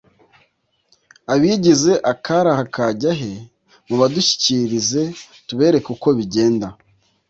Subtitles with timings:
[1.33, 3.31] abigize akari aha kajya he
[3.87, 5.01] mubadushyikirize
[5.47, 6.67] tubereke uko bigenda